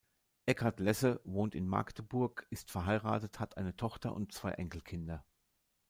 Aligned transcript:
Eckhard 0.47 0.79
Lesse 0.79 1.21
wohnt 1.25 1.53
in 1.53 1.67
Magdeburg, 1.67 2.47
ist 2.49 2.71
verheiratet, 2.71 3.39
hat 3.39 3.55
eine 3.57 3.75
Tochter 3.75 4.15
und 4.15 4.33
zwei 4.33 4.49
Enkelkinder. 4.53 5.23